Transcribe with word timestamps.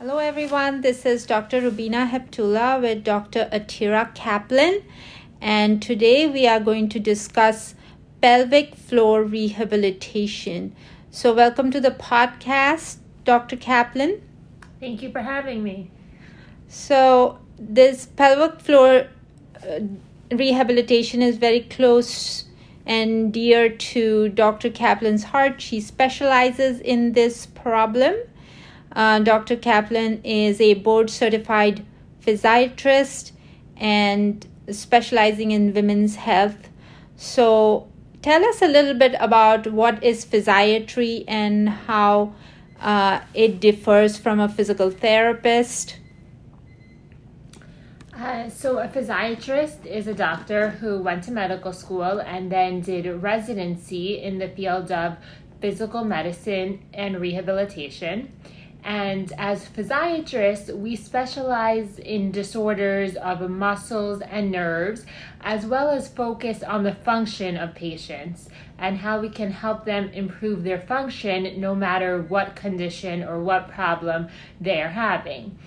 Hello, 0.00 0.18
everyone. 0.18 0.82
This 0.82 1.04
is 1.04 1.26
Dr. 1.26 1.60
Rubina 1.60 2.08
Heptula 2.08 2.80
with 2.80 3.02
Dr. 3.02 3.48
Atira 3.52 4.14
Kaplan, 4.14 4.84
and 5.40 5.82
today 5.82 6.28
we 6.28 6.46
are 6.46 6.60
going 6.60 6.88
to 6.90 7.00
discuss 7.00 7.74
pelvic 8.22 8.76
floor 8.76 9.24
rehabilitation. 9.24 10.72
So, 11.10 11.34
welcome 11.34 11.72
to 11.72 11.80
the 11.80 11.90
podcast, 11.90 12.98
Dr. 13.24 13.56
Kaplan. 13.56 14.22
Thank 14.78 15.02
you 15.02 15.10
for 15.10 15.22
having 15.22 15.64
me. 15.64 15.90
So, 16.68 17.40
this 17.58 18.06
pelvic 18.06 18.60
floor 18.60 19.08
uh, 19.68 19.80
rehabilitation 20.30 21.22
is 21.22 21.38
very 21.38 21.62
close 21.62 22.44
and 22.86 23.32
dear 23.32 23.68
to 23.68 24.28
Dr. 24.28 24.70
Kaplan's 24.70 25.24
heart. 25.24 25.60
She 25.60 25.80
specializes 25.80 26.78
in 26.78 27.14
this 27.14 27.46
problem 27.46 28.14
uh, 28.92 29.18
Dr. 29.20 29.56
Kaplan 29.56 30.22
is 30.24 30.60
a 30.60 30.74
board 30.74 31.10
certified 31.10 31.84
physiatrist 32.24 33.32
and 33.76 34.46
specializing 34.70 35.50
in 35.50 35.72
women's 35.72 36.16
health. 36.16 36.68
So, 37.16 37.88
tell 38.22 38.44
us 38.44 38.62
a 38.62 38.68
little 38.68 38.94
bit 38.94 39.14
about 39.20 39.72
what 39.72 40.02
is 40.02 40.24
physiatry 40.24 41.24
and 41.26 41.68
how 41.68 42.34
uh, 42.80 43.20
it 43.34 43.60
differs 43.60 44.18
from 44.18 44.40
a 44.40 44.48
physical 44.48 44.90
therapist. 44.90 45.98
Uh, 48.14 48.50
so, 48.50 48.78
a 48.78 48.88
physiatrist 48.88 49.86
is 49.86 50.08
a 50.08 50.14
doctor 50.14 50.70
who 50.70 51.00
went 51.00 51.22
to 51.24 51.30
medical 51.30 51.72
school 51.72 52.20
and 52.20 52.50
then 52.50 52.80
did 52.80 53.06
residency 53.22 54.20
in 54.20 54.38
the 54.38 54.48
field 54.48 54.90
of 54.90 55.16
physical 55.60 56.04
medicine 56.04 56.80
and 56.92 57.20
rehabilitation. 57.20 58.32
And 58.84 59.32
as 59.36 59.66
physiatrists, 59.66 60.74
we 60.74 60.96
specialize 60.96 61.98
in 61.98 62.30
disorders 62.30 63.16
of 63.16 63.48
muscles 63.50 64.22
and 64.22 64.50
nerves, 64.50 65.04
as 65.40 65.66
well 65.66 65.90
as 65.90 66.08
focus 66.08 66.62
on 66.62 66.84
the 66.84 66.94
function 66.94 67.56
of 67.56 67.74
patients 67.74 68.48
and 68.78 68.98
how 68.98 69.20
we 69.20 69.28
can 69.28 69.50
help 69.50 69.84
them 69.84 70.08
improve 70.10 70.62
their 70.62 70.80
function 70.80 71.60
no 71.60 71.74
matter 71.74 72.22
what 72.22 72.54
condition 72.54 73.24
or 73.24 73.42
what 73.42 73.68
problem 73.68 74.28
they're 74.60 74.90
having. 74.90 75.58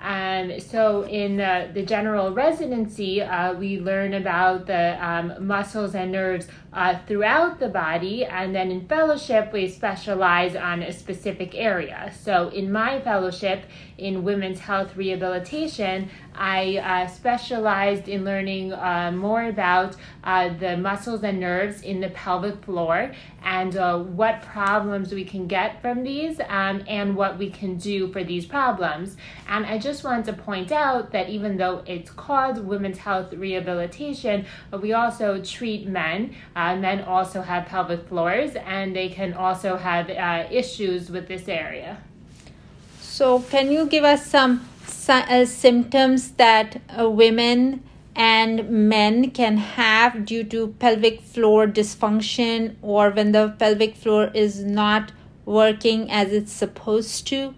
Um, 0.00 0.60
so 0.60 1.02
in 1.02 1.40
uh, 1.40 1.70
the 1.72 1.82
general 1.82 2.32
residency, 2.32 3.22
uh, 3.22 3.54
we 3.54 3.80
learn 3.80 4.14
about 4.14 4.66
the 4.66 5.04
um, 5.04 5.46
muscles 5.46 5.94
and 5.94 6.12
nerves 6.12 6.48
uh, 6.72 6.98
throughout 7.06 7.58
the 7.58 7.68
body, 7.68 8.26
and 8.26 8.54
then 8.54 8.70
in 8.70 8.86
fellowship, 8.86 9.50
we 9.52 9.66
specialize 9.66 10.54
on 10.54 10.82
a 10.82 10.92
specific 10.92 11.54
area. 11.54 12.12
So 12.20 12.50
in 12.50 12.70
my 12.70 13.00
fellowship 13.00 13.64
in 13.96 14.22
women's 14.22 14.60
health 14.60 14.94
rehabilitation, 14.94 16.10
I 16.34 16.76
uh, 16.76 17.08
specialized 17.08 18.08
in 18.08 18.26
learning 18.26 18.74
uh, 18.74 19.10
more 19.10 19.44
about 19.44 19.96
uh, 20.22 20.50
the 20.50 20.76
muscles 20.76 21.24
and 21.24 21.40
nerves 21.40 21.80
in 21.80 22.00
the 22.00 22.10
pelvic 22.10 22.62
floor 22.62 23.12
and 23.42 23.74
what 24.14 24.42
problems 24.42 25.14
we 25.14 25.24
can 25.24 25.46
get 25.46 25.80
from 25.80 26.02
these 26.02 26.40
um, 26.48 26.84
and 26.86 27.16
what 27.16 27.38
we 27.38 27.48
can 27.48 27.78
do 27.78 28.12
for 28.12 28.22
these 28.22 28.44
problems. 28.44 29.16
And 29.48 29.64
I 29.64 29.78
just 29.86 30.02
wanted 30.02 30.24
to 30.26 30.32
point 30.32 30.72
out 30.72 31.12
that 31.12 31.28
even 31.28 31.56
though 31.56 31.82
it's 31.86 32.10
called 32.10 32.66
women's 32.66 32.98
health 32.98 33.32
rehabilitation, 33.32 34.44
we 34.80 34.92
also 34.92 35.40
treat 35.42 35.86
men. 35.86 36.34
Uh, 36.56 36.74
men 36.76 37.02
also 37.02 37.40
have 37.40 37.66
pelvic 37.66 38.08
floors 38.08 38.56
and 38.56 38.94
they 38.96 39.08
can 39.08 39.32
also 39.32 39.76
have 39.76 40.10
uh, 40.10 40.46
issues 40.50 41.08
with 41.08 41.28
this 41.28 41.48
area. 41.48 41.98
So, 43.00 43.40
can 43.40 43.70
you 43.70 43.86
give 43.86 44.04
us 44.04 44.26
some 44.26 44.68
uh, 45.08 45.44
symptoms 45.44 46.32
that 46.32 46.80
uh, 46.98 47.08
women 47.08 47.82
and 48.16 48.68
men 48.68 49.30
can 49.30 49.56
have 49.56 50.24
due 50.24 50.42
to 50.44 50.68
pelvic 50.80 51.20
floor 51.20 51.66
dysfunction 51.66 52.74
or 52.82 53.10
when 53.10 53.32
the 53.32 53.54
pelvic 53.58 53.94
floor 53.94 54.30
is 54.34 54.64
not 54.64 55.12
working 55.44 56.10
as 56.10 56.32
it's 56.32 56.52
supposed 56.52 57.26
to? 57.28 57.54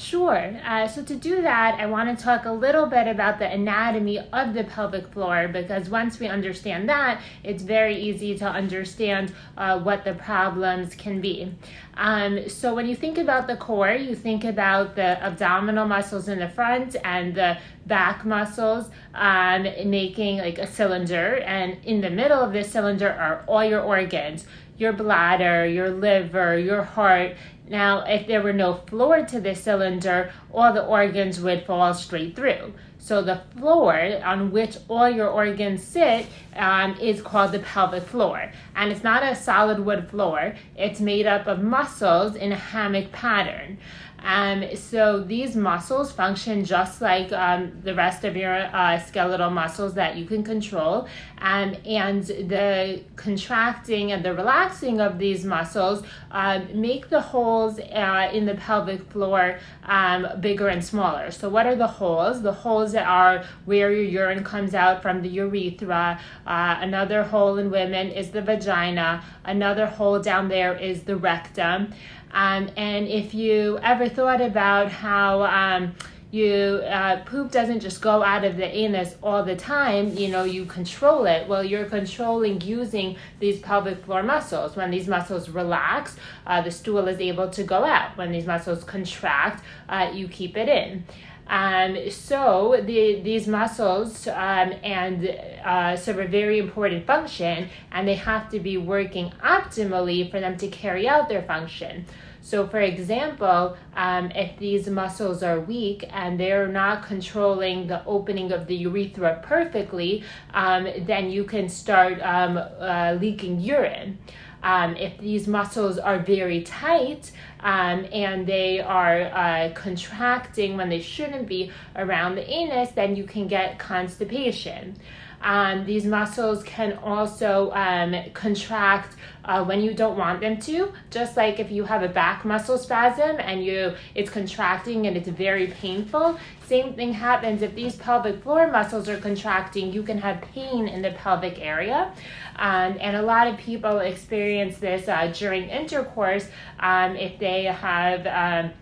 Sure. 0.00 0.58
Uh, 0.64 0.88
so, 0.88 1.02
to 1.04 1.14
do 1.14 1.42
that, 1.42 1.78
I 1.78 1.84
want 1.84 2.16
to 2.16 2.24
talk 2.24 2.46
a 2.46 2.50
little 2.50 2.86
bit 2.86 3.06
about 3.06 3.38
the 3.38 3.46
anatomy 3.46 4.18
of 4.32 4.54
the 4.54 4.64
pelvic 4.64 5.12
floor 5.12 5.46
because 5.46 5.90
once 5.90 6.18
we 6.18 6.26
understand 6.26 6.88
that, 6.88 7.20
it's 7.44 7.62
very 7.62 8.00
easy 8.00 8.34
to 8.38 8.46
understand 8.46 9.34
uh, 9.58 9.78
what 9.78 10.04
the 10.04 10.14
problems 10.14 10.94
can 10.94 11.20
be. 11.20 11.52
Um, 11.98 12.48
so, 12.48 12.74
when 12.74 12.86
you 12.86 12.96
think 12.96 13.18
about 13.18 13.46
the 13.46 13.56
core, 13.56 13.92
you 13.92 14.14
think 14.14 14.44
about 14.44 14.96
the 14.96 15.22
abdominal 15.22 15.86
muscles 15.86 16.28
in 16.28 16.38
the 16.38 16.48
front 16.48 16.96
and 17.04 17.34
the 17.34 17.58
back 17.84 18.24
muscles 18.24 18.88
um, 19.14 19.64
making 19.84 20.38
like 20.38 20.58
a 20.58 20.66
cylinder, 20.66 21.40
and 21.44 21.76
in 21.84 22.00
the 22.00 22.10
middle 22.10 22.40
of 22.40 22.54
this 22.54 22.72
cylinder 22.72 23.12
are 23.12 23.44
all 23.46 23.62
your 23.62 23.82
organs 23.82 24.46
your 24.80 24.94
bladder, 24.94 25.66
your 25.66 25.90
liver, 25.90 26.58
your 26.58 26.82
heart. 26.82 27.36
Now, 27.70 28.00
if 28.04 28.26
there 28.26 28.42
were 28.42 28.52
no 28.52 28.74
floor 28.74 29.24
to 29.26 29.40
this 29.40 29.62
cylinder, 29.62 30.32
all 30.52 30.72
the 30.72 30.84
organs 30.84 31.40
would 31.40 31.64
fall 31.64 31.94
straight 31.94 32.34
through. 32.34 32.74
So 32.98 33.22
the 33.22 33.40
floor 33.56 34.20
on 34.24 34.50
which 34.50 34.76
all 34.88 35.08
your 35.08 35.28
organs 35.28 35.84
sit 35.84 36.26
um, 36.56 36.96
is 37.00 37.22
called 37.22 37.52
the 37.52 37.60
pelvic 37.60 38.02
floor. 38.02 38.50
And 38.74 38.90
it's 38.90 39.04
not 39.04 39.22
a 39.22 39.36
solid 39.36 39.78
wood 39.78 40.10
floor, 40.10 40.56
it's 40.76 41.00
made 41.00 41.26
up 41.26 41.46
of 41.46 41.62
muscles 41.62 42.34
in 42.34 42.50
a 42.50 42.56
hammock 42.56 43.12
pattern. 43.12 43.78
Um, 44.22 44.76
so 44.76 45.20
these 45.20 45.56
muscles 45.56 46.12
function 46.12 46.64
just 46.64 47.00
like 47.00 47.32
um, 47.32 47.72
the 47.82 47.94
rest 47.94 48.24
of 48.24 48.36
your 48.36 48.54
uh, 48.54 48.98
skeletal 48.98 49.50
muscles 49.50 49.94
that 49.94 50.16
you 50.16 50.26
can 50.26 50.42
control. 50.42 51.08
Um, 51.38 51.74
and 51.86 52.24
the 52.24 53.02
contracting 53.16 54.12
and 54.12 54.24
the 54.24 54.34
relaxing 54.34 55.00
of 55.00 55.18
these 55.18 55.44
muscles 55.44 56.04
uh, 56.30 56.60
make 56.74 57.08
the 57.08 57.20
holes 57.20 57.78
uh, 57.80 58.30
in 58.32 58.44
the 58.44 58.54
pelvic 58.54 59.10
floor 59.10 59.58
um, 59.84 60.26
bigger 60.40 60.68
and 60.68 60.84
smaller. 60.84 61.30
So, 61.30 61.48
what 61.48 61.66
are 61.66 61.76
the 61.76 61.86
holes? 61.86 62.42
The 62.42 62.52
holes 62.52 62.92
that 62.92 63.06
are 63.06 63.44
where 63.64 63.90
your 63.90 64.04
urine 64.04 64.44
comes 64.44 64.74
out 64.74 65.02
from 65.02 65.22
the 65.22 65.28
urethra. 65.28 66.20
Uh, 66.46 66.76
another 66.80 67.22
hole 67.22 67.58
in 67.58 67.70
women 67.70 68.10
is 68.10 68.30
the 68.30 68.42
vagina. 68.42 69.24
Another 69.44 69.86
hole 69.86 70.20
down 70.20 70.48
there 70.48 70.74
is 70.76 71.04
the 71.04 71.16
rectum. 71.16 71.92
Um, 72.32 72.70
and 72.76 73.08
if 73.08 73.34
you 73.34 73.78
ever 73.82 74.08
thought 74.08 74.40
about 74.40 74.90
how 74.92 75.42
um, 75.42 75.94
you 76.30 76.80
uh, 76.84 77.24
poop 77.24 77.50
doesn't 77.50 77.80
just 77.80 78.00
go 78.00 78.22
out 78.22 78.44
of 78.44 78.56
the 78.56 78.66
anus 78.66 79.16
all 79.22 79.42
the 79.42 79.56
time, 79.56 80.16
you 80.16 80.28
know, 80.28 80.44
you 80.44 80.64
control 80.64 81.26
it. 81.26 81.48
Well, 81.48 81.64
you're 81.64 81.86
controlling 81.86 82.60
using 82.60 83.16
these 83.40 83.58
pelvic 83.58 84.04
floor 84.04 84.22
muscles. 84.22 84.76
When 84.76 84.90
these 84.90 85.08
muscles 85.08 85.48
relax, 85.48 86.16
uh, 86.46 86.62
the 86.62 86.70
stool 86.70 87.08
is 87.08 87.18
able 87.18 87.50
to 87.50 87.64
go 87.64 87.84
out. 87.84 88.16
When 88.16 88.30
these 88.30 88.46
muscles 88.46 88.84
contract, 88.84 89.64
uh, 89.88 90.12
you 90.14 90.28
keep 90.28 90.56
it 90.56 90.68
in. 90.68 91.04
Um, 91.46 92.10
so 92.10 92.80
the, 92.84 93.20
these 93.22 93.48
muscles 93.48 94.26
um, 94.28 94.72
and 94.84 95.28
uh, 95.64 95.96
serve 95.96 96.20
a 96.20 96.28
very 96.28 96.58
important 96.58 97.06
function, 97.06 97.68
and 97.90 98.06
they 98.06 98.14
have 98.14 98.48
to 98.50 98.60
be 98.60 98.76
working 98.76 99.32
optimally 99.42 100.30
for 100.30 100.40
them 100.40 100.56
to 100.58 100.68
carry 100.68 101.08
out 101.08 101.28
their 101.28 101.42
function. 101.42 102.06
So, 102.42 102.66
for 102.66 102.80
example, 102.80 103.76
um, 103.94 104.30
if 104.30 104.58
these 104.58 104.88
muscles 104.88 105.42
are 105.42 105.60
weak 105.60 106.08
and 106.10 106.40
they're 106.40 106.68
not 106.68 107.04
controlling 107.04 107.86
the 107.86 108.04
opening 108.06 108.50
of 108.50 108.66
the 108.66 108.76
urethra 108.76 109.40
perfectly, 109.42 110.24
um, 110.54 110.88
then 111.02 111.30
you 111.30 111.44
can 111.44 111.68
start 111.68 112.20
um, 112.22 112.56
uh, 112.56 113.18
leaking 113.20 113.60
urine. 113.60 114.18
Um, 114.62 114.96
if 114.96 115.18
these 115.18 115.48
muscles 115.48 115.98
are 115.98 116.18
very 116.18 116.62
tight 116.62 117.32
um, 117.60 118.06
and 118.12 118.46
they 118.46 118.80
are 118.80 119.22
uh, 119.22 119.72
contracting 119.74 120.76
when 120.76 120.88
they 120.88 121.00
shouldn't 121.00 121.46
be 121.46 121.70
around 121.96 122.34
the 122.34 122.48
anus, 122.48 122.90
then 122.90 123.16
you 123.16 123.24
can 123.24 123.48
get 123.48 123.78
constipation. 123.78 124.96
Um, 125.42 125.86
these 125.86 126.04
muscles 126.04 126.62
can 126.64 126.98
also 126.98 127.70
um, 127.72 128.14
contract 128.34 129.16
uh, 129.44 129.64
when 129.64 129.80
you 129.80 129.94
don't 129.94 130.18
want 130.18 130.40
them 130.40 130.58
to. 130.60 130.92
Just 131.10 131.36
like 131.36 131.58
if 131.58 131.70
you 131.70 131.84
have 131.84 132.02
a 132.02 132.08
back 132.08 132.44
muscle 132.44 132.76
spasm 132.76 133.36
and 133.40 133.64
you 133.64 133.94
it's 134.14 134.30
contracting 134.30 135.06
and 135.06 135.16
it's 135.16 135.28
very 135.28 135.68
painful. 135.68 136.38
Same 136.66 136.94
thing 136.94 137.12
happens 137.12 137.62
if 137.62 137.74
these 137.74 137.96
pelvic 137.96 138.42
floor 138.42 138.70
muscles 138.70 139.08
are 139.08 139.18
contracting. 139.18 139.92
You 139.92 140.02
can 140.02 140.18
have 140.18 140.40
pain 140.40 140.86
in 140.86 141.02
the 141.02 141.10
pelvic 141.12 141.58
area, 141.58 142.12
um, 142.56 142.96
and 143.00 143.16
a 143.16 143.22
lot 143.22 143.48
of 143.48 143.56
people 143.56 143.98
experience 143.98 144.78
this 144.78 145.08
uh, 145.08 145.32
during 145.36 145.68
intercourse 145.68 146.48
um, 146.78 147.16
if 147.16 147.38
they 147.38 147.64
have. 147.64 148.26
Um, 148.26 148.72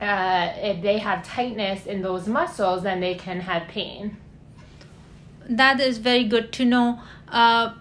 uh, 0.00 0.52
if 0.56 0.82
they 0.82 0.98
have 0.98 1.24
tightness 1.24 1.86
in 1.86 2.02
those 2.02 2.26
muscles, 2.26 2.82
then 2.82 3.00
they 3.00 3.14
can 3.14 3.40
have 3.40 3.66
pain 3.68 4.18
that 5.48 5.80
is 5.80 5.98
very 5.98 6.24
good 6.24 6.52
to 6.52 6.64
know. 6.64 7.00
Uh, 7.28 7.74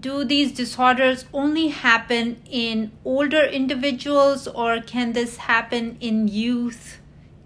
do 0.00 0.24
these 0.24 0.52
disorders 0.52 1.24
only 1.32 1.68
happen 1.68 2.40
in 2.48 2.92
older 3.04 3.42
individuals 3.42 4.46
or 4.46 4.80
can 4.80 5.12
this 5.12 5.38
happen 5.38 5.96
in 6.00 6.28
youth? 6.28 6.98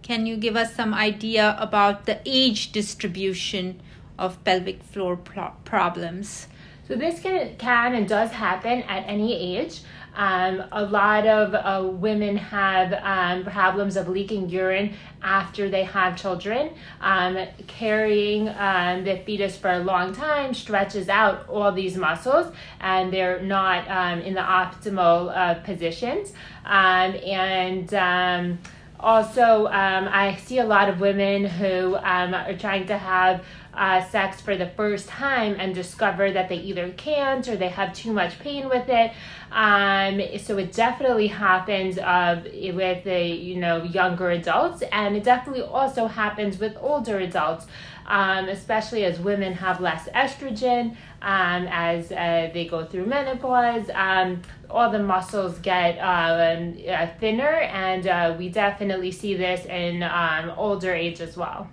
can 0.06 0.25
you 0.25 0.37
give 0.37 0.55
us 0.55 0.73
some 0.73 0.94
idea 0.94 1.56
about 1.58 2.06
the 2.06 2.20
age 2.25 2.70
distribution 2.70 3.81
of 4.17 4.43
pelvic 4.44 4.81
floor 4.84 5.17
pro- 5.17 5.50
problems? 5.64 6.46
So 6.87 6.94
this 6.94 7.19
can, 7.19 7.56
can 7.56 7.93
and 7.93 8.08
does 8.08 8.31
happen 8.31 8.82
at 8.82 9.02
any 9.08 9.34
age. 9.34 9.81
Um, 10.16 10.64
a 10.72 10.82
lot 10.82 11.26
of 11.26 11.54
uh, 11.54 11.86
women 11.88 12.38
have 12.38 12.92
um, 13.02 13.44
problems 13.44 13.96
of 13.96 14.08
leaking 14.08 14.48
urine 14.48 14.94
after 15.22 15.68
they 15.68 15.84
have 15.84 16.16
children. 16.16 16.72
Um, 17.02 17.36
carrying 17.66 18.48
um, 18.48 19.04
the 19.04 19.18
fetus 19.26 19.58
for 19.58 19.70
a 19.70 19.78
long 19.78 20.14
time 20.14 20.54
stretches 20.54 21.10
out 21.10 21.46
all 21.48 21.70
these 21.70 21.96
muscles, 21.96 22.52
and 22.80 23.12
they're 23.12 23.42
not 23.42 23.86
um, 23.90 24.20
in 24.20 24.32
the 24.34 24.40
optimal 24.40 25.36
uh, 25.36 25.54
positions. 25.60 26.32
Um, 26.64 27.14
and 27.24 28.58
also, 28.98 29.66
I 29.66 30.36
see 30.36 30.58
a 30.58 30.64
lot 30.64 30.88
of 30.88 31.00
women 31.00 31.44
who 31.44 31.96
are 31.96 32.54
trying 32.54 32.86
to 32.86 32.96
have 32.96 33.44
uh, 33.76 34.02
sex 34.08 34.40
for 34.40 34.56
the 34.56 34.67
first 34.67 35.08
time 35.08 35.56
and 35.58 35.75
discover 35.75 36.32
that 36.32 36.49
they 36.49 36.56
either 36.56 36.90
can't 36.93 37.46
or 37.46 37.56
they 37.56 37.69
have 37.69 37.93
too 37.93 38.12
much 38.12 38.38
pain 38.38 38.69
with 38.69 38.88
it. 38.88 39.12
Um, 39.52 40.20
so 40.38 40.58
it 40.58 40.73
definitely 40.73 41.28
happens 41.28 41.99
uh, 41.99 42.43
with 42.75 43.05
the 43.05 43.23
you 43.23 43.56
know 43.56 43.82
younger 43.84 44.31
adults, 44.31 44.82
and 44.90 45.17
it 45.17 45.25
definitely 45.25 45.62
also 45.62 46.06
happens 46.06 46.58
with 46.58 46.76
older 46.81 47.19
adults. 47.19 47.67
Um, 48.08 48.49
especially 48.49 49.05
as 49.05 49.19
women 49.19 49.52
have 49.55 49.81
less 49.81 50.08
estrogen, 50.11 50.94
um, 51.22 51.67
as 51.69 52.12
uh, 52.12 52.50
they 52.55 52.64
go 52.64 52.84
through 52.84 53.06
menopause, 53.06 53.90
um, 53.93 54.43
all 54.70 54.93
the 54.93 55.00
muscles 55.00 55.58
get 55.58 55.99
um, 55.99 56.79
uh, 56.88 57.08
thinner, 57.19 57.43
and 57.49 58.06
uh, 58.06 58.37
we 58.38 58.49
definitely 58.49 59.11
see 59.11 59.34
this 59.34 59.67
in 59.67 60.05
um, 60.05 60.52
older 60.56 60.94
age 60.94 61.20
as 61.20 61.37
well. 61.37 61.69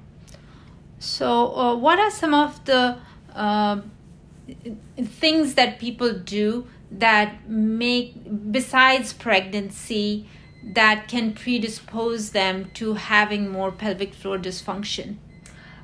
So, 1.04 1.54
uh, 1.58 1.76
what 1.76 2.00
are 2.00 2.10
some 2.10 2.34
of 2.34 2.64
the 2.64 2.98
uh, 3.36 3.82
things 4.98 5.56
that 5.56 5.78
people 5.78 6.14
do 6.14 6.66
that 6.92 7.50
make, 7.50 8.14
besides 8.54 9.12
pregnancy, 9.12 10.26
that 10.64 11.10
can 11.10 11.34
predispose 11.34 12.30
them 12.30 12.72
to 12.76 12.94
having 12.94 13.52
more 13.52 13.70
pelvic 13.70 14.14
floor 14.14 14.38
dysfunction? 14.38 15.18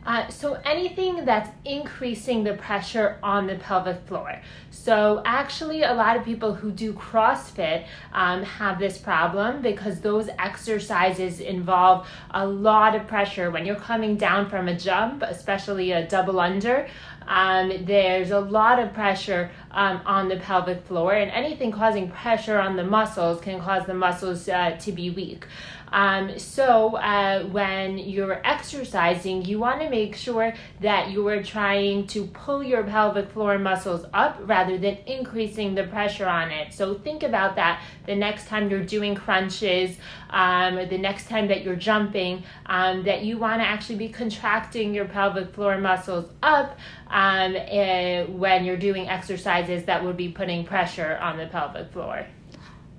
Uh, 0.09 0.27
so 0.27 0.55
anything 0.65 1.23
that's 1.23 1.51
increasing 1.65 2.43
the 2.43 2.55
pressure 2.55 3.19
on 3.21 3.45
the 3.45 3.53
pelvic 3.53 4.01
floor. 4.07 4.41
So 4.71 5.21
actually, 5.23 5.83
a 5.83 5.93
lot 5.93 6.17
of 6.17 6.25
people 6.25 6.55
who 6.55 6.71
do 6.71 6.93
CrossFit 6.93 7.85
um, 8.11 8.41
have 8.41 8.79
this 8.79 8.97
problem 8.97 9.61
because 9.61 9.99
those 9.99 10.27
exercises 10.39 11.39
involve 11.39 12.07
a 12.31 12.43
lot 12.43 12.95
of 12.95 13.05
pressure 13.05 13.51
when 13.51 13.67
you're 13.67 13.75
coming 13.75 14.17
down 14.17 14.49
from 14.49 14.67
a 14.67 14.75
jump, 14.75 15.21
especially 15.21 15.91
a 15.91 16.07
double 16.07 16.39
under. 16.39 16.87
Um, 17.27 17.71
there's 17.85 18.31
a 18.31 18.39
lot 18.39 18.79
of 18.79 18.91
pressure 18.93 19.51
um, 19.69 20.01
on 20.07 20.27
the 20.27 20.37
pelvic 20.37 20.83
floor, 20.87 21.13
and 21.13 21.29
anything 21.29 21.71
causing 21.71 22.09
pressure 22.09 22.57
on 22.57 22.75
the 22.75 22.83
muscles 22.83 23.39
can 23.41 23.61
cause 23.61 23.85
the 23.85 23.93
muscles 23.93 24.49
uh, 24.49 24.75
to 24.79 24.91
be 24.91 25.11
weak. 25.11 25.45
Um, 25.91 26.37
so 26.37 26.95
uh, 26.95 27.43
when 27.45 27.97
you're 27.97 28.45
exercising, 28.45 29.45
you 29.45 29.59
want 29.59 29.81
to 29.81 29.89
make 29.89 30.15
sure 30.15 30.53
that 30.81 31.09
you 31.09 31.27
are 31.27 31.43
trying 31.43 32.07
to 32.07 32.25
pull 32.27 32.63
your 32.63 32.83
pelvic 32.83 33.31
floor 33.31 33.57
muscles 33.57 34.05
up 34.13 34.39
rather 34.43 34.77
than 34.77 34.97
increasing 35.05 35.75
the 35.75 35.83
pressure 35.83 36.27
on 36.27 36.51
it. 36.51 36.73
So 36.73 36.95
think 36.95 37.23
about 37.23 37.55
that 37.55 37.81
the 38.05 38.15
next 38.15 38.47
time 38.47 38.69
you're 38.69 38.83
doing 38.83 39.15
crunches, 39.15 39.97
um, 40.29 40.75
the 40.75 40.97
next 40.97 41.27
time 41.27 41.47
that 41.47 41.63
you're 41.63 41.75
jumping, 41.75 42.43
um, 42.65 43.03
that 43.03 43.23
you 43.23 43.37
want 43.37 43.61
to 43.61 43.67
actually 43.67 43.97
be 43.97 44.09
contracting 44.09 44.93
your 44.93 45.05
pelvic 45.05 45.53
floor 45.53 45.77
muscles 45.77 46.29
up 46.43 46.77
um, 47.07 47.55
uh, 47.55 48.25
when 48.25 48.65
you're 48.65 48.77
doing 48.77 49.07
exercises 49.07 49.83
that 49.85 50.03
would 50.03 50.17
be 50.17 50.29
putting 50.29 50.63
pressure 50.65 51.17
on 51.17 51.37
the 51.37 51.47
pelvic 51.47 51.91
floor. 51.91 52.25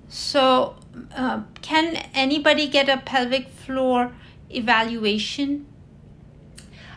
So, 0.09 0.75
uh, 1.15 1.41
can 1.61 1.95
anybody 2.13 2.67
get 2.67 2.89
a 2.89 2.97
pelvic 2.97 3.49
floor 3.49 4.13
evaluation? 4.49 5.65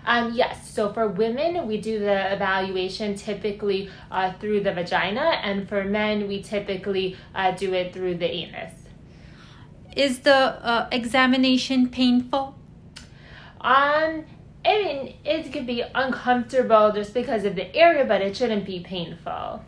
Um, 0.07 0.35
yes, 0.35 0.71
so 0.71 0.93
for 0.93 1.09
women, 1.09 1.67
we 1.67 1.81
do 1.81 1.99
the 1.99 2.33
evaluation 2.35 3.15
typically 3.15 3.89
uh, 4.11 4.33
through 4.35 4.61
the 4.61 4.73
vagina, 4.73 5.41
and 5.43 5.67
for 5.69 5.85
men, 5.85 6.29
we 6.29 6.43
typically 6.43 7.17
uh, 7.35 7.53
do 7.53 7.73
it 7.73 7.95
through 7.95 8.17
the 8.17 8.31
anus. 8.31 8.73
Is 9.97 10.21
the 10.21 10.35
uh, 10.35 10.89
examination 10.93 11.89
painful? 11.89 12.59
Um, 13.61 14.25
I 14.65 14.83
mean, 14.83 15.15
it 15.25 15.53
could 15.53 15.67
be 15.67 15.83
uncomfortable 15.95 16.93
just 16.93 17.15
because 17.15 17.45
of 17.45 17.55
the 17.55 17.75
area, 17.75 18.05
but 18.05 18.21
it 18.21 18.37
shouldn't 18.37 18.67
be 18.67 18.81
painful. 18.81 19.65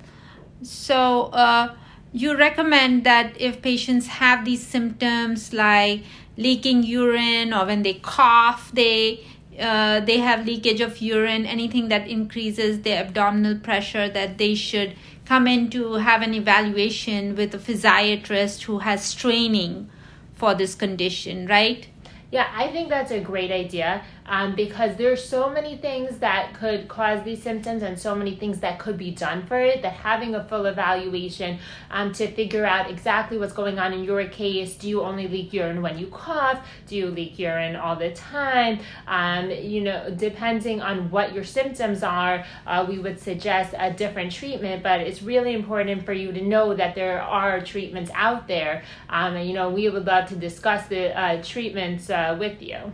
So, 0.62 1.24
uh, 1.32 1.76
you 2.16 2.34
recommend 2.34 3.04
that 3.04 3.38
if 3.38 3.60
patients 3.60 4.06
have 4.06 4.44
these 4.46 4.66
symptoms 4.66 5.52
like 5.52 6.02
leaking 6.38 6.82
urine 6.82 7.52
or 7.52 7.66
when 7.66 7.82
they 7.82 7.94
cough 7.94 8.70
they 8.72 9.24
uh, 9.60 10.00
they 10.00 10.18
have 10.18 10.46
leakage 10.46 10.80
of 10.80 11.00
urine 11.00 11.44
anything 11.44 11.88
that 11.88 12.08
increases 12.08 12.80
their 12.80 13.02
abdominal 13.04 13.58
pressure 13.58 14.08
that 14.08 14.38
they 14.38 14.54
should 14.54 14.94
come 15.26 15.46
in 15.46 15.68
to 15.68 15.94
have 15.94 16.22
an 16.22 16.32
evaluation 16.32 17.36
with 17.36 17.54
a 17.54 17.58
physiatrist 17.58 18.62
who 18.62 18.78
has 18.78 19.14
training 19.14 19.90
for 20.34 20.54
this 20.54 20.74
condition 20.74 21.46
right? 21.46 21.88
Yeah 22.30 22.50
i 22.54 22.68
think 22.68 22.88
that's 22.88 23.10
a 23.10 23.20
great 23.20 23.50
idea 23.50 24.02
um, 24.26 24.54
because 24.54 24.96
there's 24.96 25.24
so 25.24 25.48
many 25.48 25.76
things 25.76 26.18
that 26.18 26.54
could 26.54 26.88
cause 26.88 27.22
these 27.24 27.42
symptoms 27.42 27.82
and 27.82 27.98
so 27.98 28.14
many 28.14 28.36
things 28.36 28.60
that 28.60 28.78
could 28.78 28.98
be 28.98 29.10
done 29.10 29.46
for 29.46 29.58
it 29.58 29.82
that 29.82 29.92
having 29.92 30.34
a 30.34 30.44
full 30.44 30.66
evaluation 30.66 31.58
um, 31.90 32.12
to 32.12 32.30
figure 32.32 32.64
out 32.64 32.90
exactly 32.90 33.38
what's 33.38 33.52
going 33.52 33.78
on 33.78 33.92
in 33.92 34.04
your 34.04 34.26
case 34.28 34.74
do 34.76 34.88
you 34.88 35.02
only 35.02 35.28
leak 35.28 35.52
urine 35.52 35.82
when 35.82 35.98
you 35.98 36.06
cough? 36.08 36.66
Do 36.86 36.96
you 36.96 37.06
leak 37.06 37.38
urine 37.38 37.76
all 37.76 37.96
the 37.96 38.12
time? 38.12 38.80
Um, 39.06 39.50
you 39.50 39.82
know 39.82 40.10
depending 40.10 40.80
on 40.82 41.10
what 41.10 41.32
your 41.32 41.44
symptoms 41.44 42.02
are 42.02 42.44
uh, 42.66 42.84
we 42.88 42.98
would 42.98 43.20
suggest 43.20 43.74
a 43.78 43.92
different 43.92 44.32
treatment 44.32 44.82
but 44.82 45.00
it's 45.00 45.22
really 45.22 45.54
important 45.54 46.04
for 46.04 46.12
you 46.12 46.32
to 46.32 46.42
know 46.42 46.74
that 46.74 46.94
there 46.94 47.22
are 47.22 47.60
treatments 47.60 48.10
out 48.14 48.48
there. 48.48 48.82
Um, 49.08 49.36
and 49.36 49.48
you 49.48 49.54
know 49.54 49.70
we 49.70 49.88
would 49.88 50.06
love 50.06 50.28
to 50.28 50.36
discuss 50.36 50.86
the 50.88 51.18
uh, 51.18 51.42
treatments 51.42 52.10
uh, 52.10 52.36
with 52.38 52.62
you 52.62 52.92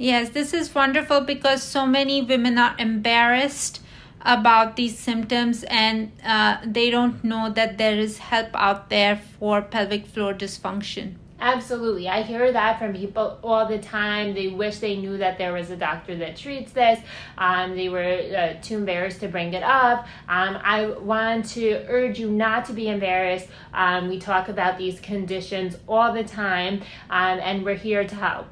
Yes, 0.00 0.28
this 0.28 0.54
is 0.54 0.72
wonderful 0.72 1.22
because 1.22 1.60
so 1.60 1.84
many 1.84 2.22
women 2.22 2.56
are 2.56 2.76
embarrassed 2.78 3.82
about 4.22 4.76
these 4.76 4.96
symptoms 4.96 5.64
and 5.64 6.12
uh, 6.24 6.58
they 6.64 6.88
don't 6.88 7.24
know 7.24 7.50
that 7.50 7.78
there 7.78 7.98
is 7.98 8.18
help 8.18 8.50
out 8.54 8.90
there 8.90 9.16
for 9.16 9.60
pelvic 9.60 10.06
floor 10.06 10.34
dysfunction. 10.34 11.14
Absolutely. 11.40 12.08
I 12.08 12.22
hear 12.22 12.52
that 12.52 12.78
from 12.78 12.94
people 12.94 13.40
all 13.42 13.66
the 13.66 13.78
time. 13.78 14.34
They 14.34 14.48
wish 14.48 14.78
they 14.78 14.96
knew 14.96 15.18
that 15.18 15.36
there 15.36 15.52
was 15.52 15.70
a 15.70 15.76
doctor 15.76 16.16
that 16.16 16.36
treats 16.36 16.72
this. 16.72 17.00
Um, 17.36 17.76
they 17.76 17.88
were 17.88 18.02
uh, 18.02 18.60
too 18.62 18.78
embarrassed 18.78 19.20
to 19.20 19.28
bring 19.28 19.52
it 19.54 19.62
up. 19.62 20.06
Um, 20.28 20.58
I 20.62 20.86
want 20.86 21.46
to 21.50 21.84
urge 21.88 22.18
you 22.20 22.30
not 22.30 22.64
to 22.66 22.72
be 22.72 22.88
embarrassed. 22.88 23.48
Um, 23.72 24.08
we 24.08 24.18
talk 24.18 24.48
about 24.48 24.78
these 24.78 25.00
conditions 25.00 25.76
all 25.88 26.12
the 26.12 26.24
time, 26.24 26.82
um, 27.10 27.38
and 27.40 27.64
we're 27.64 27.74
here 27.74 28.04
to 28.04 28.14
help. 28.16 28.46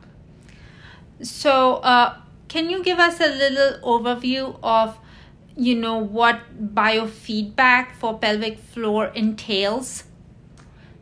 So, 1.23 1.77
uh, 1.77 2.17
can 2.49 2.71
you 2.71 2.83
give 2.83 2.99
us 2.99 3.21
a 3.21 3.27
little 3.27 3.79
overview 3.83 4.59
of, 4.63 4.99
you 5.57 5.75
know, 5.75 5.99
what 5.99 6.41
biofeedback 6.75 7.93
for 7.93 8.19
pelvic 8.19 8.59
floor 8.59 9.07
entails? 9.07 10.05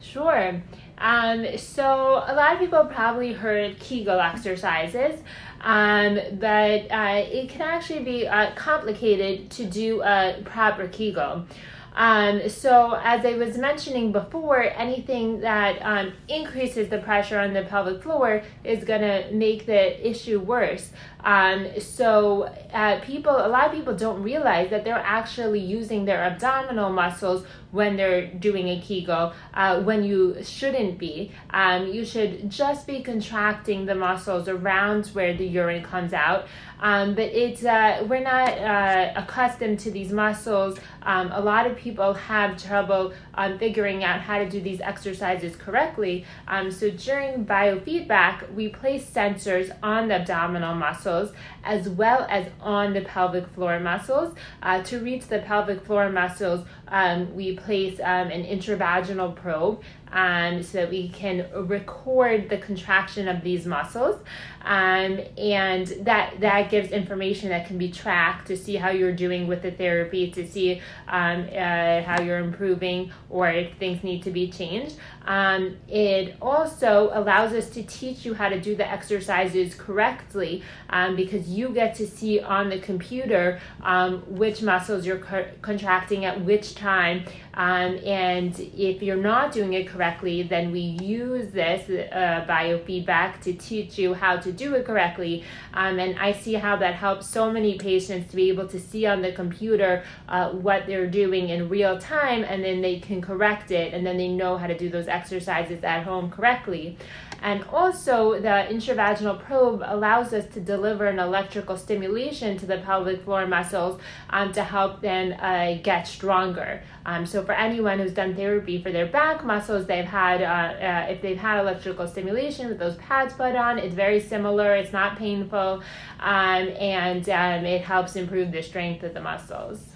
Sure. 0.00 0.62
Um, 0.99 1.59
so 1.59 2.25
a 2.26 2.35
lot 2.35 2.54
of 2.54 2.61
people 2.61 2.85
probably 2.85 3.33
heard 3.33 3.78
Kegel 3.80 4.21
exercises, 4.21 5.21
um, 5.61 6.18
but 6.35 6.90
uh, 6.90 7.25
it 7.26 7.49
can 7.49 7.62
actually 7.62 8.04
be 8.04 8.28
uh, 8.28 8.54
complicated 8.54 9.50
to 9.50 9.66
do 9.66 10.02
a 10.02 10.40
proper 10.44 10.87
Kegel. 10.87 11.47
Um, 11.94 12.48
so, 12.48 12.98
as 13.02 13.24
I 13.24 13.34
was 13.34 13.56
mentioning 13.56 14.10
before, 14.10 14.62
anything 14.62 15.40
that 15.40 15.78
um, 15.82 16.12
increases 16.28 16.88
the 16.88 16.98
pressure 16.98 17.38
on 17.38 17.52
the 17.52 17.62
pelvic 17.62 18.02
floor 18.02 18.42
is 18.64 18.82
going 18.82 19.00
to 19.00 19.30
make 19.32 19.66
the 19.66 20.08
issue 20.08 20.40
worse. 20.40 20.90
Um, 21.22 21.68
so, 21.78 22.44
uh, 22.72 23.00
people, 23.00 23.32
a 23.32 23.48
lot 23.48 23.68
of 23.68 23.72
people 23.72 23.94
don't 23.94 24.22
realize 24.22 24.70
that 24.70 24.84
they're 24.84 24.94
actually 24.94 25.60
using 25.60 26.04
their 26.04 26.24
abdominal 26.24 26.90
muscles 26.90 27.46
when 27.75 27.97
they're 27.97 28.26
doing 28.26 28.69
a 28.69 28.81
Kegel 28.81 29.33
uh, 29.52 29.83
when 29.83 30.04
you 30.04 30.37
shouldn't 30.43 30.97
be. 30.97 31.33
Um, 31.50 31.88
you 31.88 32.04
should 32.04 32.49
just 32.49 32.87
be 32.87 33.02
contracting 33.02 33.85
the 33.85 33.97
muscles 33.97 34.49
around 34.49 35.07
where 35.09 35.37
the 35.37 35.45
urine 35.45 35.83
comes 35.83 36.12
out. 36.12 36.47
Um, 36.81 37.14
but 37.14 37.25
it's 37.25 37.64
uh, 37.64 38.04
we're 38.09 38.21
not 38.21 38.50
uh, 38.59 39.12
accustomed 39.16 39.78
to 39.81 39.90
these 39.90 40.12
muscles. 40.12 40.78
Um, 41.02 41.33
a 41.33 41.40
lot 41.40 41.66
of 41.66 41.76
people 41.76 42.14
have 42.14 42.62
trouble 42.62 43.12
um, 43.35 43.59
figuring 43.59 44.04
out 44.04 44.21
how 44.21 44.38
to 44.38 44.49
do 44.49 44.61
these 44.61 44.81
exercises 44.81 45.57
correctly. 45.57 46.25
Um, 46.47 46.71
so 46.71 46.90
during 46.90 47.47
biofeedback, 47.47 48.52
we 48.52 48.69
place 48.69 49.09
sensors 49.11 49.75
on 49.83 50.09
the 50.09 50.16
abdominal 50.16 50.75
muscles 50.75 51.33
as 51.64 51.88
well 51.88 52.26
as 52.28 52.49
on 52.61 52.93
the 52.93 53.00
pelvic 53.00 53.47
floor 53.49 53.81
muscles. 53.81 54.35
Uh, 54.62 54.83
to 54.83 54.99
reach 54.99 55.26
the 55.28 55.38
pelvic 55.38 55.85
floor 55.85 56.11
muscles, 56.11 56.66
um, 56.94 57.34
we 57.34 57.56
place 57.56 57.98
um, 57.98 58.30
an 58.30 58.44
intravaginal 58.44 59.34
probe 59.34 59.82
um, 60.14 60.62
so 60.62 60.78
that 60.78 60.90
we 60.90 61.09
can 61.09 61.47
record 61.52 62.49
the 62.49 62.56
contraction 62.56 63.28
of 63.28 63.42
these 63.42 63.66
muscles. 63.66 64.21
Um, 64.62 65.21
and 65.37 65.87
that 66.06 66.40
that 66.40 66.71
gives 66.71 66.90
information 66.90 67.50
that 67.50 67.66
can 67.66 67.76
be 67.76 67.90
tracked 67.90 68.47
to 68.47 68.56
see 68.56 68.76
how 68.76 68.88
you're 68.88 69.12
doing 69.12 69.47
with 69.47 69.61
the 69.61 69.71
therapy, 69.71 70.30
to 70.30 70.47
see 70.47 70.80
um, 71.06 71.47
uh, 71.52 72.00
how 72.02 72.23
you're 72.23 72.38
improving 72.38 73.12
or 73.28 73.50
if 73.50 73.76
things 73.76 74.02
need 74.02 74.23
to 74.23 74.30
be 74.30 74.50
changed. 74.50 74.97
Um, 75.26 75.76
it 75.87 76.37
also 76.40 77.11
allows 77.12 77.52
us 77.52 77.68
to 77.71 77.83
teach 77.83 78.25
you 78.25 78.33
how 78.33 78.49
to 78.49 78.59
do 78.59 78.75
the 78.75 78.90
exercises 78.90 79.75
correctly 79.75 80.62
um, 80.88 81.14
because 81.14 81.49
you 81.49 81.68
get 81.71 81.94
to 81.97 82.06
see 82.06 82.40
on 82.40 82.71
the 82.71 82.78
computer 82.78 83.61
um, 83.83 84.23
which 84.26 84.62
muscles 84.62 85.04
you're 85.04 85.18
co- 85.18 85.49
contracting 85.61 86.25
at 86.25 86.42
which 86.42 86.75
time. 86.75 87.25
Um, 87.52 87.99
and 88.04 88.59
if 88.59 89.02
you're 89.02 89.16
not 89.16 89.52
doing 89.52 89.75
it 89.75 89.87
correctly, 89.87 90.03
then 90.49 90.73
we 90.73 90.80
use 90.80 91.52
this 91.52 91.88
uh, 91.88 92.44
biofeedback 92.49 93.40
to 93.42 93.52
teach 93.52 93.99
you 93.99 94.14
how 94.14 94.37
to 94.37 94.52
do 94.52 94.75
it 94.75 94.84
correctly. 94.84 95.44
Um, 95.73 95.99
and 95.99 96.18
I 96.18 96.32
see 96.32 96.54
how 96.54 96.76
that 96.76 96.94
helps 96.94 97.28
so 97.28 97.50
many 97.50 97.78
patients 97.78 98.30
to 98.30 98.37
be 98.37 98.49
able 98.49 98.68
to 98.68 98.80
see 98.80 99.06
on 99.06 99.23
the 99.23 99.32
computer 99.32 100.04
uh, 100.28 100.50
what 100.50 100.87
they're 100.87 101.11
doing 101.11 101.49
in 101.49 101.68
real 101.68 101.99
time 101.99 102.44
and 102.44 102.62
then 102.64 102.80
they 102.80 102.99
can 102.99 103.20
correct 103.20 103.70
it 103.70 103.94
and 103.94 104.06
then 104.06 104.16
they 104.16 104.28
know 104.28 104.56
how 104.56 104.66
to 104.66 104.76
do 104.76 104.88
those 104.88 105.08
exercises 105.08 105.82
at 105.84 106.04
home 106.04 106.30
correctly. 106.30 106.96
And 107.44 107.62
also, 107.64 108.40
the 108.40 108.66
intravaginal 108.70 109.38
probe 109.38 109.82
allows 109.84 110.32
us 110.32 110.46
to 110.54 110.60
deliver 110.60 111.04
an 111.04 111.18
electrical 111.18 111.76
stimulation 111.76 112.56
to 112.56 112.64
the 112.64 112.78
pelvic 112.78 113.22
floor 113.22 113.46
muscles 113.46 114.00
um, 114.30 114.50
to 114.54 114.64
help 114.64 115.02
them 115.02 115.34
uh, 115.38 115.74
get 115.82 116.06
stronger. 116.06 116.82
Um, 117.04 117.26
so, 117.26 117.44
for 117.44 117.52
anyone 117.52 117.98
who's 117.98 118.14
done 118.14 118.34
therapy 118.34 118.82
for 118.82 118.90
their 118.90 119.04
back 119.04 119.44
muscles, 119.44 119.84
they've 119.86 120.06
had, 120.06 120.40
uh, 120.40 120.46
uh, 120.46 121.12
if 121.12 121.20
they've 121.20 121.36
had 121.36 121.60
electrical 121.60 122.08
stimulation 122.08 122.66
with 122.66 122.78
those 122.78 122.96
pads 122.96 123.34
put 123.34 123.54
on, 123.54 123.78
it's 123.78 123.94
very 123.94 124.20
similar, 124.20 124.74
it's 124.74 124.94
not 124.94 125.18
painful, 125.18 125.82
um, 126.20 126.68
and 126.80 127.28
um, 127.28 127.66
it 127.66 127.82
helps 127.82 128.16
improve 128.16 128.52
the 128.52 128.62
strength 128.62 129.02
of 129.02 129.12
the 129.12 129.20
muscles. 129.20 129.93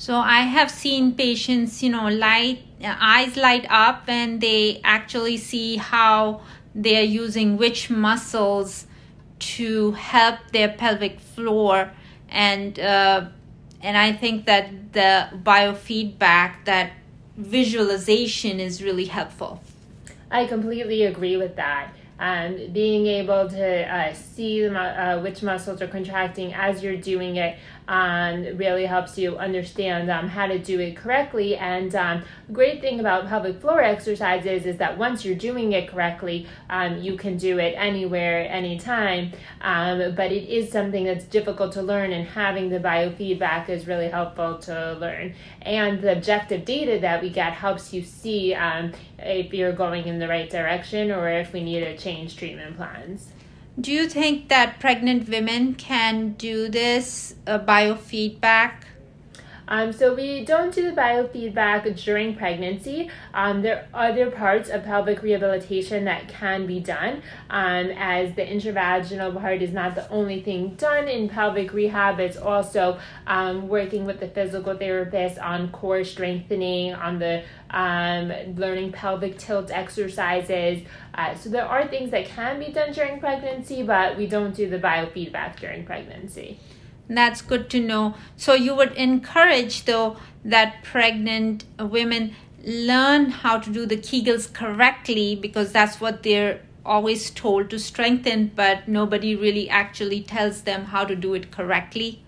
So 0.00 0.16
I 0.16 0.40
have 0.56 0.70
seen 0.70 1.12
patients, 1.12 1.82
you 1.82 1.90
know, 1.90 2.08
light 2.08 2.62
uh, 2.82 2.96
eyes 2.98 3.36
light 3.36 3.66
up 3.68 4.08
when 4.08 4.38
they 4.38 4.80
actually 4.82 5.36
see 5.36 5.76
how 5.76 6.40
they 6.74 6.96
are 6.96 7.10
using 7.22 7.58
which 7.58 7.90
muscles 7.90 8.86
to 9.40 9.92
help 9.92 10.38
their 10.52 10.70
pelvic 10.70 11.20
floor, 11.20 11.92
and 12.30 12.80
uh, 12.80 13.26
and 13.82 13.98
I 13.98 14.14
think 14.14 14.46
that 14.46 14.94
the 14.94 15.28
biofeedback, 15.36 16.64
that 16.64 16.92
visualization, 17.36 18.58
is 18.58 18.82
really 18.82 19.04
helpful. 19.04 19.62
I 20.30 20.46
completely 20.46 21.04
agree 21.04 21.36
with 21.36 21.56
that. 21.56 21.92
Um, 22.18 22.72
being 22.72 23.06
able 23.06 23.48
to 23.48 23.94
uh, 23.94 24.12
see 24.12 24.66
uh, 24.66 25.20
which 25.20 25.42
muscles 25.42 25.80
are 25.80 25.88
contracting 25.88 26.52
as 26.52 26.82
you're 26.82 26.96
doing 26.96 27.36
it 27.36 27.58
um, 27.90 28.56
really 28.56 28.86
helps 28.86 29.18
you 29.18 29.36
understand 29.36 30.08
um, 30.10 30.28
how 30.28 30.46
to 30.46 30.60
do 30.60 30.78
it 30.78 30.96
correctly. 30.96 31.56
And 31.56 31.92
um, 31.96 32.22
the 32.46 32.52
great 32.52 32.80
thing 32.80 33.00
about 33.00 33.26
pelvic 33.26 33.60
floor 33.60 33.82
exercises 33.82 34.64
is 34.64 34.76
that 34.76 34.96
once 34.96 35.24
you're 35.24 35.34
doing 35.34 35.72
it 35.72 35.88
correctly, 35.88 36.46
um, 36.70 36.98
you 36.98 37.16
can 37.16 37.36
do 37.36 37.58
it 37.58 37.74
anywhere, 37.76 38.48
anytime. 38.48 39.32
Um, 39.60 40.14
but 40.14 40.30
it 40.30 40.48
is 40.48 40.70
something 40.70 41.02
that's 41.02 41.24
difficult 41.24 41.72
to 41.72 41.82
learn, 41.82 42.12
and 42.12 42.28
having 42.28 42.68
the 42.68 42.78
biofeedback 42.78 43.68
is 43.68 43.88
really 43.88 44.08
helpful 44.08 44.58
to 44.58 44.92
learn. 45.00 45.34
And 45.62 46.00
the 46.00 46.12
objective 46.12 46.64
data 46.64 47.00
that 47.00 47.20
we 47.20 47.28
get 47.28 47.54
helps 47.54 47.92
you 47.92 48.04
see 48.04 48.54
um, 48.54 48.92
if 49.18 49.52
you're 49.52 49.72
going 49.72 50.06
in 50.06 50.20
the 50.20 50.28
right 50.28 50.48
direction 50.48 51.10
or 51.10 51.28
if 51.28 51.52
we 51.52 51.64
need 51.64 51.80
to 51.80 51.96
change 51.96 52.36
treatment 52.36 52.76
plans. 52.76 53.30
Do 53.80 53.92
you 53.92 54.08
think 54.08 54.48
that 54.48 54.78
pregnant 54.78 55.28
women 55.28 55.74
can 55.74 56.32
do 56.32 56.68
this 56.68 57.34
uh, 57.46 57.60
biofeedback? 57.60 58.72
Um, 59.70 59.92
so 59.92 60.14
we 60.14 60.44
don't 60.44 60.74
do 60.74 60.90
the 60.90 61.00
biofeedback 61.00 62.04
during 62.04 62.34
pregnancy. 62.34 63.08
Um, 63.32 63.62
there 63.62 63.88
are 63.94 64.10
other 64.10 64.30
parts 64.30 64.68
of 64.68 64.84
pelvic 64.84 65.22
rehabilitation 65.22 66.04
that 66.06 66.28
can 66.28 66.66
be 66.66 66.80
done, 66.80 67.22
um, 67.48 67.86
as 67.96 68.34
the 68.34 68.42
intravaginal 68.42 69.40
part 69.40 69.62
is 69.62 69.72
not 69.72 69.94
the 69.94 70.10
only 70.10 70.42
thing 70.42 70.74
done 70.74 71.06
in 71.06 71.28
pelvic 71.28 71.72
rehab. 71.72 72.18
It's 72.18 72.36
also 72.36 72.98
um, 73.28 73.68
working 73.68 74.04
with 74.04 74.18
the 74.18 74.28
physical 74.28 74.76
therapist 74.76 75.38
on 75.38 75.70
core 75.70 76.02
strengthening, 76.02 76.92
on 76.94 77.20
the 77.20 77.44
um, 77.70 78.32
learning 78.56 78.90
pelvic 78.90 79.38
tilt 79.38 79.70
exercises. 79.70 80.82
Uh, 81.14 81.34
so 81.36 81.48
there 81.48 81.66
are 81.66 81.86
things 81.86 82.10
that 82.10 82.26
can 82.26 82.58
be 82.58 82.72
done 82.72 82.92
during 82.92 83.20
pregnancy, 83.20 83.84
but 83.84 84.16
we 84.16 84.26
don't 84.26 84.54
do 84.54 84.68
the 84.68 84.78
biofeedback 84.78 85.60
during 85.60 85.84
pregnancy. 85.84 86.58
That's 87.10 87.42
good 87.42 87.68
to 87.70 87.80
know. 87.80 88.14
So 88.36 88.54
you 88.54 88.74
would 88.76 88.92
encourage 88.92 89.84
though 89.84 90.16
that 90.44 90.84
pregnant 90.84 91.64
women 91.78 92.36
learn 92.64 93.30
how 93.30 93.58
to 93.58 93.70
do 93.70 93.84
the 93.84 93.96
Kegels 93.96 94.50
correctly 94.52 95.34
because 95.34 95.72
that's 95.72 96.00
what 96.00 96.22
they're 96.22 96.60
always 96.86 97.30
told 97.30 97.68
to 97.70 97.78
strengthen, 97.78 98.52
but 98.54 98.86
nobody 98.86 99.34
really 99.34 99.68
actually 99.68 100.22
tells 100.22 100.62
them 100.62 100.84
how 100.86 101.04
to 101.04 101.16
do 101.16 101.34
it 101.34 101.50
correctly. 101.50 102.22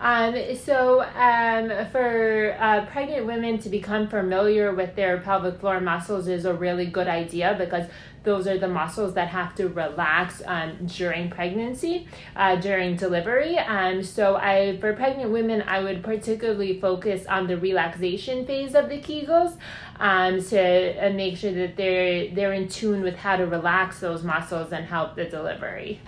Um, 0.00 0.34
so, 0.56 1.02
um, 1.02 1.70
for 1.92 2.56
uh, 2.58 2.86
pregnant 2.86 3.26
women 3.26 3.58
to 3.58 3.68
become 3.68 4.08
familiar 4.08 4.74
with 4.74 4.96
their 4.96 5.18
pelvic 5.18 5.60
floor 5.60 5.78
muscles 5.78 6.26
is 6.26 6.46
a 6.46 6.54
really 6.54 6.86
good 6.86 7.06
idea 7.06 7.54
because 7.58 7.84
those 8.22 8.46
are 8.46 8.58
the 8.58 8.68
muscles 8.68 9.14
that 9.14 9.28
have 9.28 9.54
to 9.54 9.68
relax 9.68 10.42
um, 10.46 10.76
during 10.86 11.30
pregnancy, 11.30 12.06
uh, 12.36 12.56
during 12.56 12.96
delivery. 12.96 13.58
Um, 13.58 14.02
so 14.02 14.36
I, 14.36 14.78
for 14.78 14.92
pregnant 14.92 15.30
women, 15.30 15.62
I 15.62 15.82
would 15.82 16.02
particularly 16.02 16.78
focus 16.80 17.26
on 17.26 17.46
the 17.46 17.56
relaxation 17.56 18.46
phase 18.46 18.74
of 18.74 18.88
the 18.88 18.98
Kegels 18.98 19.56
um, 19.98 20.42
to 20.44 21.06
uh, 21.06 21.10
make 21.10 21.36
sure 21.36 21.52
that 21.52 21.76
they're 21.76 22.34
they're 22.34 22.52
in 22.52 22.68
tune 22.68 23.02
with 23.02 23.16
how 23.16 23.36
to 23.36 23.46
relax 23.46 24.00
those 24.00 24.22
muscles 24.22 24.72
and 24.72 24.84
help 24.84 25.16
the 25.16 25.24
delivery. 25.24 26.00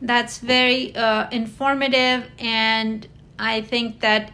That's 0.00 0.38
very 0.38 0.94
uh, 0.96 1.28
informative, 1.30 2.30
and 2.38 3.06
I 3.38 3.62
think 3.62 4.00
that 4.00 4.32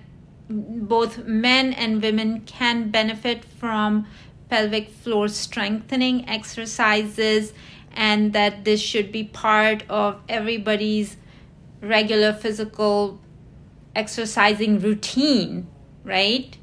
both 0.48 1.18
men 1.24 1.72
and 1.74 2.02
women 2.02 2.40
can 2.40 2.90
benefit 2.90 3.44
from 3.44 4.06
pelvic 4.50 4.90
floor 4.90 5.28
strengthening 5.28 6.28
exercises 6.28 7.52
and 7.92 8.32
that 8.32 8.64
this 8.64 8.80
should 8.80 9.10
be 9.10 9.24
part 9.24 9.82
of 9.88 10.20
everybody's 10.28 11.16
regular 11.80 12.32
physical 12.32 13.20
exercising 13.94 14.78
routine, 14.80 15.66
right? 16.04 16.56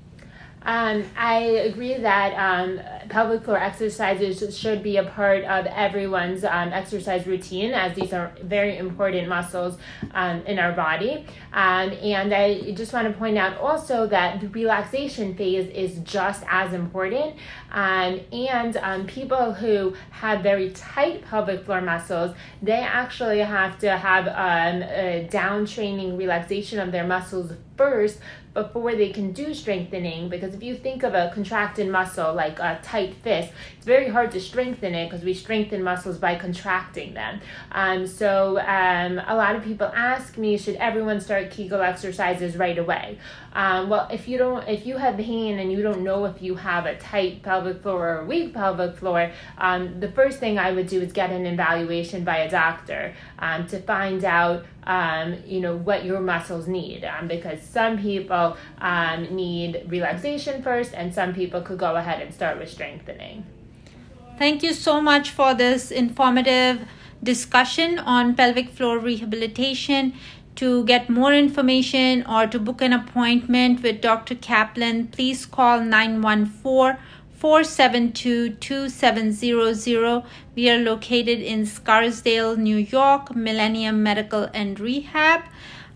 Um, 0.62 1.06
I 1.16 1.40
agree 1.40 1.98
that 1.98 2.34
um, 2.34 2.80
pelvic 3.10 3.44
floor 3.44 3.58
exercises 3.58 4.58
should 4.58 4.84
be 4.84 4.98
a 4.98 5.04
part 5.04 5.44
of 5.44 5.66
everyone's 5.68 6.44
um, 6.44 6.74
exercise 6.74 7.26
routine, 7.28 7.74
as 7.74 7.96
these 7.96 8.14
are 8.14 8.32
very 8.44 8.78
important 8.78 9.28
muscles 9.28 9.78
um, 10.14 10.42
in 10.46 10.60
our 10.60 10.72
body. 10.72 11.26
Um, 11.54 11.92
and 11.92 12.34
I 12.34 12.72
just 12.72 12.94
want 12.94 13.08
to 13.08 13.18
point 13.18 13.38
out 13.38 13.58
also 13.58 14.08
that 14.08 14.42
the 14.42 14.48
relaxation 14.50 15.36
phase 15.36 15.70
is 15.70 16.00
just 16.00 16.44
as 16.50 16.74
important. 16.74 17.36
Um, 17.72 18.22
and 18.32 19.08
people 19.08 19.54
who 19.54 19.96
have 20.12 20.42
very 20.42 20.72
tight 20.72 21.24
pelvic 21.26 21.66
floor 21.66 21.82
muscles, 21.82 22.36
they 22.62 22.82
actually 22.82 23.40
have 23.40 23.80
to 23.80 23.98
have 23.98 24.28
a 24.28 25.28
down 25.30 25.66
training 25.66 26.18
relaxation 26.18 26.80
of 26.80 26.92
their 26.92 27.06
muscles 27.06 27.52
first 27.78 28.20
before 28.58 28.96
they 28.96 29.12
can 29.12 29.32
do 29.34 29.54
strengthening 29.54 30.30
because 30.30 30.56
if 30.56 30.64
you 30.64 30.76
think 30.76 31.04
of 31.04 31.14
a 31.14 31.30
contracted 31.32 31.88
muscle 31.88 32.34
like 32.34 32.58
a 32.58 32.80
tight 32.82 32.97
fist 33.06 33.52
it's 33.76 33.86
very 33.86 34.10
hard 34.10 34.32
to 34.32 34.42
strengthen 34.42 34.96
it 34.96 35.10
because 35.10 35.24
we 35.24 35.34
strengthen 35.34 35.84
muscles 35.84 36.18
by 36.18 36.36
contracting 36.36 37.14
them. 37.14 37.40
Um, 37.72 38.08
so 38.08 38.60
um, 38.60 39.22
a 39.28 39.36
lot 39.36 39.56
of 39.56 39.64
people 39.64 39.88
ask 39.96 40.38
me 40.38 40.58
should 40.58 40.76
everyone 40.78 41.22
start 41.22 41.52
kegel 41.52 41.82
exercises 41.82 42.58
right 42.58 42.78
away? 42.78 43.20
Um, 43.54 43.90
well 43.90 44.08
if 44.12 44.28
you 44.28 44.38
don't 44.38 44.68
if 44.68 44.86
you 44.86 44.98
have 44.98 45.18
pain 45.18 45.60
and 45.60 45.72
you 45.72 45.82
don't 45.82 46.02
know 46.02 46.26
if 46.26 46.42
you 46.42 46.56
have 46.56 46.86
a 46.86 46.96
tight 46.98 47.44
pelvic 47.44 47.82
floor 47.82 48.08
or 48.08 48.20
a 48.20 48.26
weak 48.26 48.54
pelvic 48.54 48.96
floor 48.98 49.32
um, 49.58 50.00
the 50.00 50.12
first 50.12 50.40
thing 50.40 50.58
i 50.58 50.72
would 50.72 50.88
do 50.88 51.02
is 51.02 51.12
get 51.12 51.32
an 51.32 51.46
evaluation 51.46 52.24
by 52.24 52.38
a 52.38 52.50
doctor 52.50 53.14
um, 53.40 53.68
to 53.68 53.80
find 53.82 54.24
out 54.24 54.66
um, 54.88 55.36
you 55.46 55.60
know 55.60 55.76
what 55.76 56.04
your 56.06 56.20
muscles 56.20 56.68
need 56.68 57.04
um, 57.06 57.28
because 57.28 57.62
some 57.62 58.00
people 58.00 58.58
um, 58.80 59.24
need 59.36 59.84
relaxation 59.88 60.64
first 60.64 60.94
and 60.94 61.14
some 61.14 61.34
people 61.34 61.62
could 61.62 61.78
go 61.78 61.96
ahead 61.96 62.22
and 62.22 62.34
start 62.34 62.58
with 62.58 62.70
strengthening 62.70 63.46
thank 64.40 64.64
you 64.64 64.74
so 64.74 65.00
much 65.00 65.30
for 65.30 65.54
this 65.54 65.92
informative 65.92 66.88
discussion 67.22 68.00
on 68.00 68.36
pelvic 68.36 68.70
floor 68.70 68.98
rehabilitation 68.98 70.14
to 70.58 70.84
get 70.86 71.08
more 71.08 71.34
information 71.34 72.26
or 72.26 72.48
to 72.48 72.58
book 72.58 72.82
an 72.82 72.92
appointment 72.92 73.84
with 73.84 74.02
Dr. 74.02 74.34
Kaplan, 74.34 75.08
please 75.08 75.46
call 75.46 75.82
914 75.82 76.98
472 77.38 78.56
2700. 78.56 80.24
We 80.56 80.70
are 80.72 80.80
located 80.80 81.40
in 81.40 81.68
Scarsdale, 81.68 82.58
New 82.58 82.78
York, 82.78 83.36
Millennium 83.36 84.02
Medical 84.02 84.50
and 84.56 84.80
Rehab. 84.80 85.42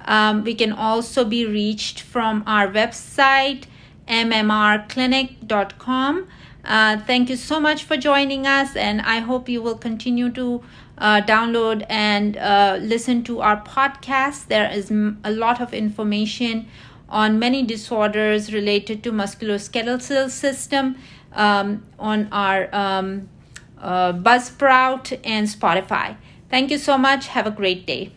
Um, 0.06 0.44
we 0.44 0.54
can 0.54 0.72
also 0.72 1.26
be 1.26 1.48
reached 1.48 2.02
from 2.02 2.44
our 2.46 2.68
website, 2.68 3.64
mmrclinic.com. 4.08 6.28
Uh, 6.64 6.98
thank 7.00 7.30
you 7.30 7.36
so 7.36 7.60
much 7.60 7.86
for 7.86 7.98
joining 7.98 8.46
us, 8.46 8.76
and 8.76 9.02
I 9.02 9.18
hope 9.18 9.50
you 9.50 9.64
will 9.64 9.80
continue 9.80 10.30
to 10.34 10.62
uh, 11.00 11.22
download 11.22 11.84
and 11.90 12.38
uh, 12.38 12.78
listen 12.80 13.24
to 13.24 13.42
our 13.42 13.60
podcast. 13.64 14.46
There 14.46 14.70
is 14.72 14.92
a 14.92 15.32
lot 15.32 15.60
of 15.60 15.74
information 15.74 16.68
on 17.10 17.40
many 17.40 17.64
disorders 17.64 18.54
related 18.54 19.02
to 19.04 19.12
musculoskeletal 19.12 20.30
system 20.30 20.98
um, 21.34 21.86
on 22.00 22.28
our 22.32 22.70
um, 22.74 23.30
uh, 23.78 24.14
Buzzsprout 24.14 25.20
and 25.24 25.48
Spotify. 25.48 26.18
Thank 26.50 26.72
you 26.72 26.78
so 26.78 26.98
much. 26.98 27.28
Have 27.28 27.48
a 27.48 27.52
great 27.52 27.86
day. 27.86 28.12